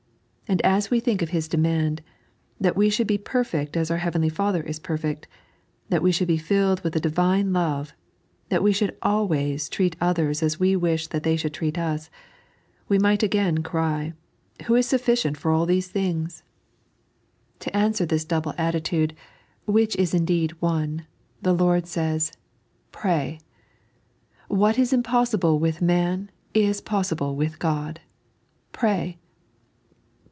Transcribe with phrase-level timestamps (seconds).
[0.51, 2.01] And as we think of His demand—
[2.59, 5.25] that we should be perfect as our heavenly Father is perfect,
[5.87, 7.97] that we should be filled witii a Divine love, and
[8.49, 12.09] that we should always treat others as wa wish that they should treat us—
[12.89, 14.11] we might again ray:"
[14.65, 16.41] Who is sufficient for these thin^l"
[17.59, 19.67] To answer this double 3.n.iized by Google Ask— Receite.
[19.67, 21.07] 173 attitude, which is indeed one,
[21.41, 22.33] the Lord says:"
[22.91, 23.39] Pray!
[24.49, 28.01] What is impossible with man is possible with God.
[28.73, 29.17] Pray!"